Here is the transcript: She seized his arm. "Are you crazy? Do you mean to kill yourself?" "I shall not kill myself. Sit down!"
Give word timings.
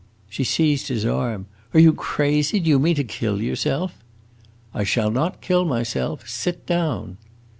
She 0.31 0.43
seized 0.43 0.87
his 0.87 1.05
arm. 1.05 1.45
"Are 1.75 1.79
you 1.79 1.93
crazy? 1.93 2.59
Do 2.59 2.67
you 2.71 2.79
mean 2.79 2.95
to 2.95 3.03
kill 3.03 3.39
yourself?" 3.39 3.99
"I 4.73 4.83
shall 4.83 5.11
not 5.11 5.41
kill 5.41 5.63
myself. 5.63 6.27
Sit 6.27 6.65
down!" 6.65 7.17